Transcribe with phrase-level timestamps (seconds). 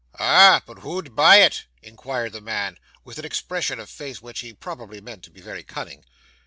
[0.17, 0.63] 'Ah!
[0.65, 4.99] but who'd buy it?' inquired the man, with an expression of face which he probably
[4.99, 6.03] meant to be very cunning.